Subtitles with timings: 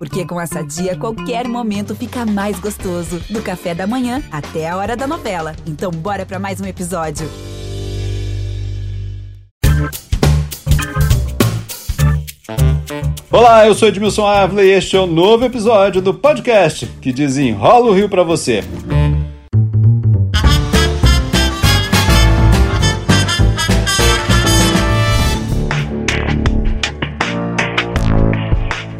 [0.00, 3.20] Porque com essa dia, qualquer momento fica mais gostoso.
[3.28, 5.54] Do café da manhã até a hora da novela.
[5.66, 7.28] Então, bora para mais um episódio.
[13.30, 17.90] Olá, eu sou Edmilson Ávila e este é um novo episódio do podcast que desenrola
[17.90, 18.64] o Rio para você.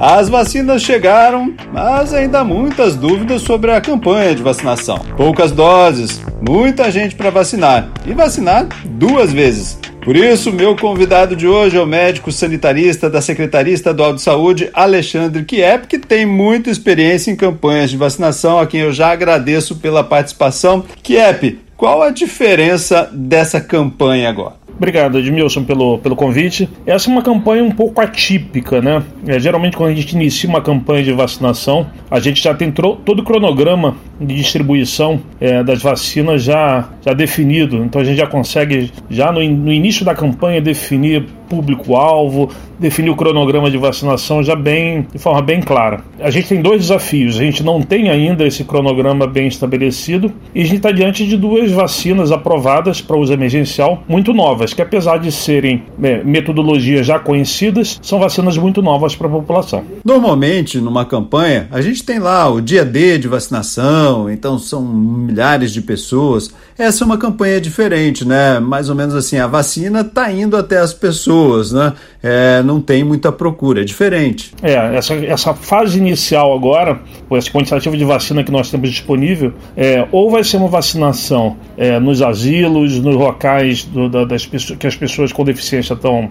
[0.00, 4.98] As vacinas chegaram, mas ainda há muitas dúvidas sobre a campanha de vacinação.
[5.14, 9.78] Poucas doses, muita gente para vacinar e vacinar duas vezes.
[10.02, 14.70] Por isso, meu convidado de hoje é o médico sanitarista da Secretaria Estadual de Saúde,
[14.72, 19.76] Alexandre Kiep, que tem muita experiência em campanhas de vacinação, a quem eu já agradeço
[19.76, 20.82] pela participação.
[21.02, 24.59] Kiep, qual a diferença dessa campanha agora?
[24.80, 26.66] Obrigado, Edmilson, pelo, pelo convite.
[26.86, 29.02] Essa é uma campanha um pouco atípica, né?
[29.26, 33.18] É, geralmente, quando a gente inicia uma campanha de vacinação, a gente já tem todo
[33.18, 37.76] o cronograma de distribuição é, das vacinas já, já definido.
[37.78, 43.16] Então, a gente já consegue, já no, no início da campanha, definir público-alvo, definir o
[43.16, 46.00] cronograma de vacinação já bem, de forma bem clara.
[46.20, 47.36] A gente tem dois desafios.
[47.36, 51.36] A gente não tem ainda esse cronograma bem estabelecido e a gente está diante de
[51.36, 57.18] duas vacinas aprovadas para uso emergencial muito novas, que apesar de serem é, metodologias já
[57.18, 59.82] conhecidas, são vacinas muito novas para a população.
[60.04, 65.72] Normalmente, numa campanha, a gente tem lá o dia D de vacinação, então são milhares
[65.72, 66.52] de pessoas.
[66.76, 68.58] Essa é uma campanha diferente, né?
[68.58, 71.92] Mais ou menos assim, a vacina está indo até as pessoas né?
[72.22, 74.52] É, não tem muita procura, é diferente.
[74.62, 79.54] É, essa, essa fase inicial agora, com esse quantitativo de vacina que nós temos disponível,
[79.76, 84.86] é, ou vai ser uma vacinação é, nos asilos, nos locais do, da, das que
[84.86, 86.30] as pessoas com deficiência estão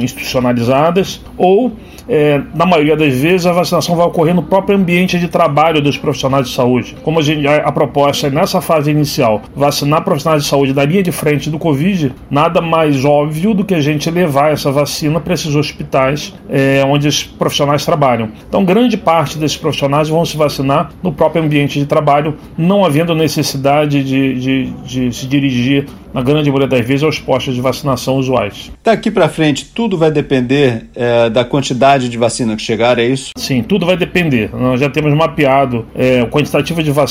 [0.00, 1.72] institucionalizadas, ou,
[2.08, 5.96] é, na maioria das vezes, a vacinação vai ocorrer no próprio ambiente de trabalho dos
[5.96, 6.96] profissionais de saúde.
[7.04, 7.17] Como
[7.64, 11.58] a, proposta é, nessa fase inicial, vacinar profissionais de saúde da linha de frente do
[11.58, 16.82] Covid, nada mais óbvio do que a gente levar essa vacina para esses hospitais é,
[16.86, 18.30] onde os profissionais trabalham.
[18.48, 23.14] Então, grande parte desses profissionais vão se vacinar no próprio ambiente de trabalho, não havendo
[23.14, 28.16] necessidade de, de, de se dirigir na grande maioria das vezes, aos postos de vacinação
[28.16, 28.72] usuais.
[28.82, 33.32] Daqui para frente, tudo vai depender é, da quantidade de vacina que chegar, é isso?
[33.36, 34.50] Sim, tudo vai depender.
[34.54, 37.07] Nós já temos mapeado é, o quantitativo de vacinas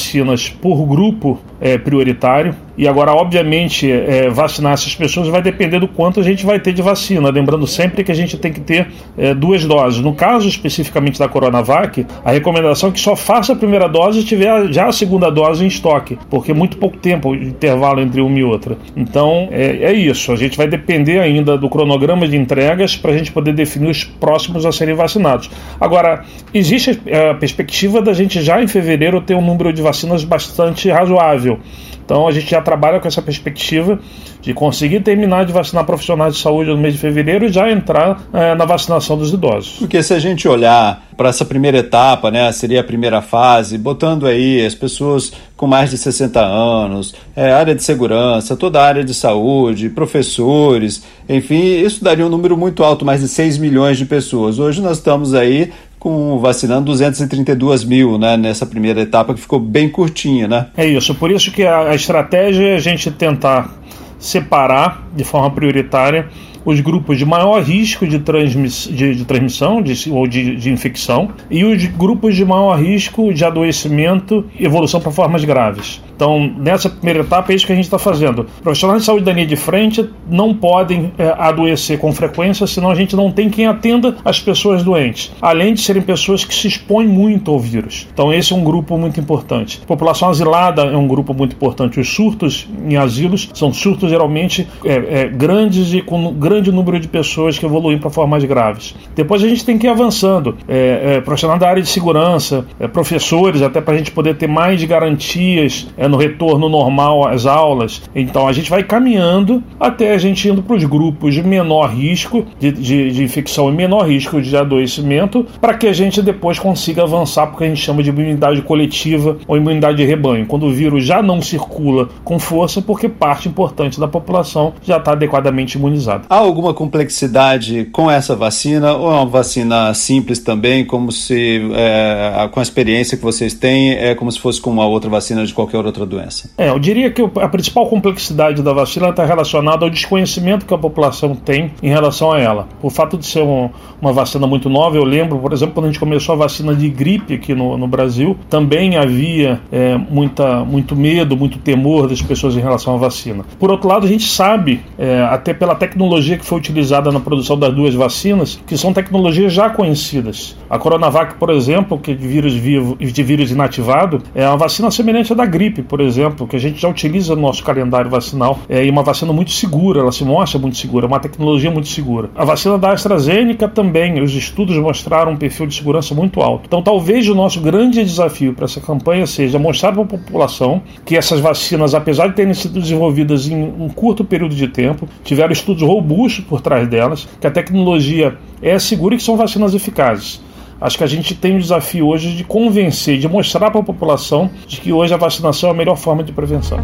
[0.50, 2.56] por grupo é, prioritário.
[2.77, 6.73] E agora, obviamente, é, vacinar essas pessoas vai depender do quanto a gente vai ter
[6.73, 7.29] de vacina.
[7.29, 9.99] Lembrando sempre que a gente tem que ter é, duas doses.
[9.99, 14.23] No caso especificamente da Coronavac, a recomendação é que só faça a primeira dose e
[14.23, 18.21] tiver já a segunda dose em estoque, porque é muito pouco tempo o intervalo entre
[18.21, 18.77] uma e outra.
[18.95, 20.31] Então é, é isso.
[20.31, 24.03] A gente vai depender ainda do cronograma de entregas para a gente poder definir os
[24.03, 25.49] próximos a serem vacinados.
[25.81, 26.23] Agora,
[26.53, 31.59] existe a perspectiva da gente já em fevereiro ter um número de vacinas bastante razoável.
[32.07, 34.00] Então a gente já trabalha com essa perspectiva
[34.41, 38.23] de conseguir terminar de vacinar profissionais de saúde no mês de fevereiro e já entrar
[38.31, 39.75] é, na vacinação dos idosos.
[39.78, 44.25] Porque se a gente olhar para essa primeira etapa, né, seria a primeira fase, botando
[44.25, 49.03] aí as pessoas com mais de 60 anos, é, área de segurança, toda a área
[49.03, 54.06] de saúde, professores, enfim, isso daria um número muito alto, mais de 6 milhões de
[54.06, 54.59] pessoas.
[54.59, 59.90] Hoje nós estamos aí com vacinando 232 mil né, nessa primeira etapa que ficou bem
[59.90, 60.68] curtinha, né?
[60.78, 63.74] É isso, por isso que a, a estratégia é a gente tentar
[64.19, 66.28] separar de forma prioritária
[66.67, 71.63] os grupos de maior risco de, transmiss de, de transmissão de, ou de, infecção e
[71.63, 76.01] os grupos de maior risco de adoecimento e evolução para formas graves.
[76.13, 78.47] Então, nessa primeira etapa, é isso que a gente está fazendo.
[78.63, 82.95] Profissionais de saúde da linha de frente não podem é, adoecer com frequência, senão a
[82.95, 87.07] gente não tem quem atenda as pessoas doentes, além de serem pessoas que se expõem
[87.07, 88.07] muito ao vírus.
[88.11, 89.79] Então, esse é um grupo muito importante.
[89.85, 92.00] População asilada é um grupo muito importante.
[92.00, 97.07] Os surtos em asilos são surtos geralmente é, é, grandes e com grande número de
[97.07, 98.95] pessoas que evoluem para formas graves.
[99.16, 100.57] Depois a gente tem que ir avançando.
[100.68, 104.48] É, é profissional da área de segurança, é, professores, até para a gente poder ter
[104.48, 108.04] mais garantias é, no retorno normal às aulas.
[108.15, 112.45] Então a gente vai caminhando até a gente indo para os grupos de menor risco
[112.59, 117.04] de, de, de, infecção e menor risco de adoecimento, para que a gente depois consiga
[117.04, 121.06] avançar porque a gente chama de imunidade coletiva ou imunidade de rebanho, quando o vírus
[121.06, 126.23] já não circula com força porque parte importante da população já está adequadamente imunizada.
[126.29, 132.47] A alguma complexidade com essa vacina ou é uma vacina simples também, como se é,
[132.51, 135.53] com a experiência que vocês têm é como se fosse com uma outra vacina de
[135.53, 136.49] qualquer outra doença?
[136.57, 140.77] É, eu diria que a principal complexidade da vacina está relacionada ao desconhecimento que a
[140.77, 142.67] população tem em relação a ela.
[142.81, 143.69] O fato de ser um,
[144.01, 146.89] uma vacina muito nova, eu lembro, por exemplo, quando a gente começou a vacina de
[146.89, 152.55] gripe aqui no, no Brasil, também havia é, muita, muito medo, muito temor das pessoas
[152.55, 153.44] em relação à vacina.
[153.59, 157.57] Por outro lado, a gente sabe, é, até pela tecnologia que foi utilizada na produção
[157.57, 160.56] das duas vacinas, que são tecnologias já conhecidas.
[160.69, 164.92] A Coronavac, por exemplo, que é de vírus vivo de vírus inativado, é uma vacina
[164.92, 168.60] semelhante à da gripe, por exemplo, que a gente já utiliza no nosso calendário vacinal.
[168.68, 172.30] É uma vacina muito segura, ela se mostra muito segura, é uma tecnologia muito segura.
[172.36, 176.66] A vacina da AstraZeneca também, os estudos mostraram um perfil de segurança muito alto.
[176.68, 181.16] Então, talvez o nosso grande desafio para essa campanha seja mostrar para a população que
[181.16, 185.83] essas vacinas, apesar de terem sido desenvolvidas em um curto período de tempo, tiveram estudos
[185.83, 190.41] robustos por trás delas, que a tecnologia é segura e que são vacinas eficazes.
[190.79, 194.50] Acho que a gente tem o desafio hoje de convencer, de mostrar para a população
[194.68, 196.79] de que hoje a vacinação é a melhor forma de prevenção.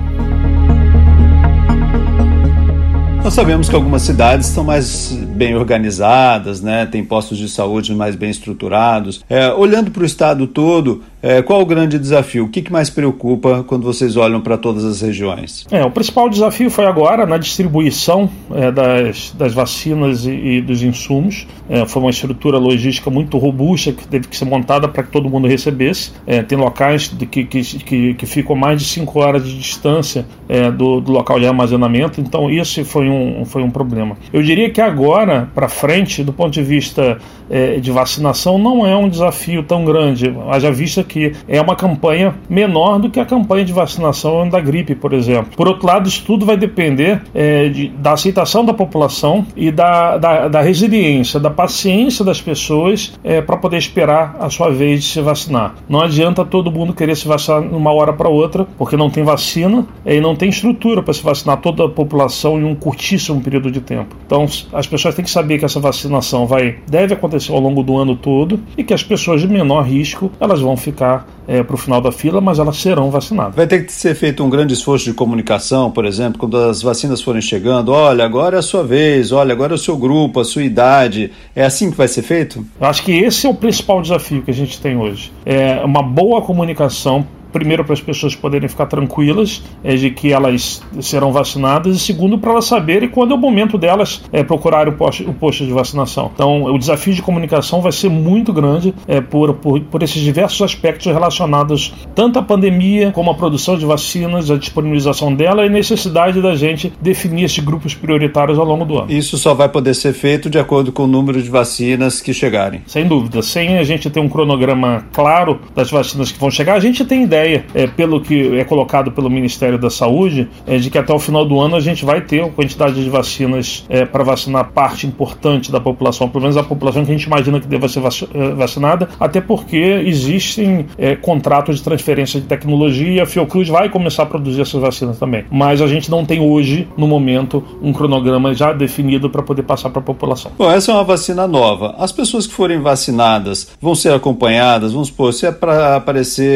[3.24, 6.86] Nós sabemos que algumas cidades estão mais bem organizadas, né?
[6.86, 9.24] tem postos de saúde mais bem estruturados.
[9.30, 12.44] É, olhando para o estado todo, é, qual o grande desafio?
[12.44, 15.66] O que, que mais preocupa quando vocês olham para todas as regiões?
[15.72, 20.84] É, o principal desafio foi agora na distribuição é, das, das vacinas e, e dos
[20.84, 21.48] insumos.
[21.70, 25.30] É, foi uma estrutura logística muito robusta que teve que ser montada para que todo
[25.30, 26.12] mundo recebesse.
[26.28, 30.70] É, tem locais que, que, que, que, ficam mais de 5 horas de distância é,
[30.70, 34.18] do, do, local de armazenamento, então esse foi um, foi um problema.
[34.34, 37.18] Eu diria que agora, para frente, do ponto de vista
[37.50, 41.76] é, de vacinação, não é um desafio tão grande, haja vista que que é uma
[41.76, 45.52] campanha menor do que a campanha de vacinação da gripe, por exemplo.
[45.56, 50.18] Por outro lado, isso tudo vai depender é, de, da aceitação da população e da,
[50.18, 55.10] da, da resiliência, da paciência das pessoas é, para poder esperar a sua vez de
[55.12, 55.76] se vacinar.
[55.88, 59.24] Não adianta todo mundo querer se vacinar de uma hora para outra, porque não tem
[59.24, 63.70] vacina e não tem estrutura para se vacinar toda a população em um curtíssimo período
[63.70, 64.16] de tempo.
[64.26, 67.98] Então, as pessoas têm que saber que essa vacinação vai deve acontecer ao longo do
[67.98, 71.76] ano todo e que as pessoas de menor risco elas vão ficar ficar é, para
[71.76, 73.56] o final da fila, mas elas serão vacinadas.
[73.56, 77.22] Vai ter que ser feito um grande esforço de comunicação, por exemplo, quando as vacinas
[77.22, 77.92] forem chegando.
[77.92, 81.32] Olha, agora é a sua vez, olha, agora é o seu grupo, a sua idade.
[81.54, 82.66] É assim que vai ser feito?
[82.80, 85.32] Eu acho que esse é o principal desafio que a gente tem hoje.
[85.46, 90.82] É uma boa comunicação primeiro para as pessoas poderem ficar tranquilas é, de que elas
[91.00, 94.98] serão vacinadas e segundo para elas saberem quando é o momento delas é, procurarem o
[94.98, 96.32] posto, o posto de vacinação.
[96.34, 100.62] Então o desafio de comunicação vai ser muito grande é, por, por, por esses diversos
[100.62, 106.42] aspectos relacionados tanto à pandemia como à produção de vacinas, a disponibilização dela e necessidade
[106.42, 109.12] da gente definir esses grupos prioritários ao longo do ano.
[109.12, 112.82] Isso só vai poder ser feito de acordo com o número de vacinas que chegarem.
[112.88, 116.80] Sem dúvida, sem a gente ter um cronograma claro das vacinas que vão chegar, a
[116.80, 120.90] gente tem ideia ideia, é, pelo que é colocado pelo Ministério da Saúde, é de
[120.90, 124.06] que até o final do ano a gente vai ter uma quantidade de vacinas é,
[124.06, 127.68] para vacinar parte importante da população, pelo menos a população que a gente imagina que
[127.68, 128.02] deva ser
[128.34, 134.24] é, vacinada, até porque existem é, contratos de transferência de tecnologia a Fiocruz vai começar
[134.24, 135.46] a produzir essas vacinas também.
[135.52, 139.90] Mas a gente não tem hoje, no momento, um cronograma já definido para poder passar
[139.90, 140.52] para a população.
[140.58, 141.96] Bom, essa é uma vacina nova.
[141.98, 146.54] As pessoas que forem vacinadas vão ser acompanhadas, vamos supor, se é para aparecer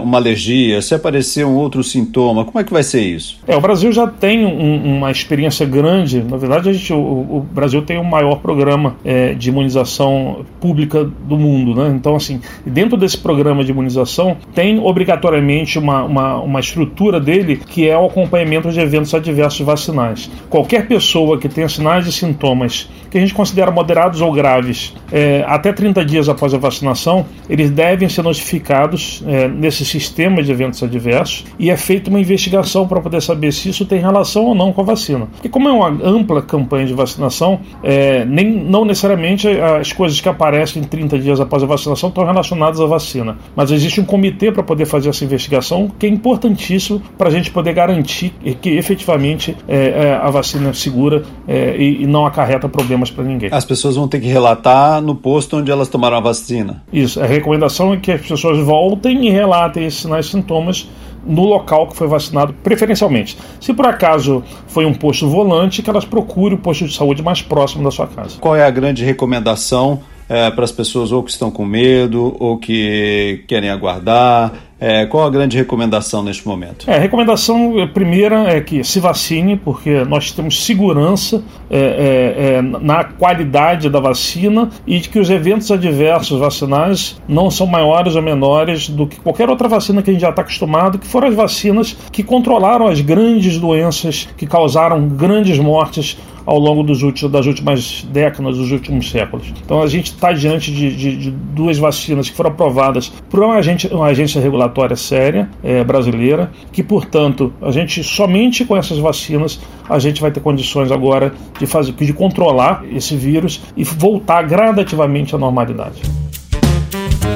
[0.00, 3.38] uma alergia, se aparecer um outro sintoma, como é que vai ser isso?
[3.46, 6.22] É, o Brasil já tem um, uma experiência grande.
[6.22, 11.04] Na verdade, a gente, o, o Brasil tem o maior programa é, de imunização pública
[11.04, 11.92] do mundo, né?
[11.94, 17.88] Então, assim, dentro desse programa de imunização tem obrigatoriamente uma, uma, uma estrutura dele que
[17.88, 20.30] é o acompanhamento de eventos adversos vacinais.
[20.48, 25.44] Qualquer pessoa que tenha sinais e sintomas que a gente considera moderados ou graves é,
[25.46, 30.82] até 30 dias após a vacinação, eles devem ser notificados é, nesse sistema de eventos
[30.82, 34.72] adversos e é feita uma investigação para poder saber se isso tem relação ou não
[34.72, 35.26] com a vacina.
[35.26, 40.28] Porque como é uma ampla campanha de vacinação, é, nem, não necessariamente as coisas que
[40.28, 44.64] aparecem 30 dias após a vacinação estão relacionadas à vacina, mas existe um comitê para
[44.64, 49.76] poder fazer essa investigação que é importantíssimo para a gente poder garantir que efetivamente é,
[49.76, 53.50] é, a vacina é segura é, e, e não acarreta problemas para ninguém.
[53.52, 56.82] As pessoas vão ter que relatar no posto onde elas tomaram a vacina.
[56.92, 60.88] Isso, a recomendação é que as pessoas voltem e relatem relatem esses sinais e sintomas
[61.24, 63.36] no local que foi vacinado, preferencialmente.
[63.60, 67.42] Se por acaso foi um posto volante, que elas procurem o posto de saúde mais
[67.42, 68.38] próximo da sua casa.
[68.40, 70.00] Qual é a grande recomendação
[70.30, 74.52] é, para as pessoas ou que estão com medo ou que querem aguardar?
[74.82, 76.88] É, qual a grande recomendação neste momento?
[76.88, 83.90] É, a recomendação primeira é que se vacine, porque nós temos segurança é, na qualidade
[83.90, 89.06] da vacina e de que os eventos adversos vacinais não são maiores ou menores do
[89.06, 92.22] que qualquer outra vacina que a gente já está acostumado, que foram as vacinas que
[92.22, 98.56] controlaram as grandes doenças que causaram grandes mortes ao longo dos últimos, das últimas décadas,
[98.56, 99.52] dos últimos séculos.
[99.64, 103.56] Então a gente está diante de, de, de, duas vacinas que foram aprovadas por uma
[103.56, 109.60] agência, uma agência regulatória séria é, brasileira, que portanto a gente somente com essas vacinas
[109.88, 115.34] a gente vai ter condições agora de fazer, de controlar esse vírus e voltar gradativamente
[115.34, 116.00] à normalidade.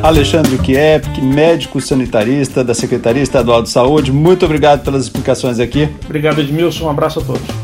[0.05, 5.89] Alexandre Kiep, médico sanitarista da Secretaria Estadual de Saúde, muito obrigado pelas explicações aqui.
[6.05, 6.85] Obrigado, Edmilson.
[6.85, 7.64] Um abraço a todos.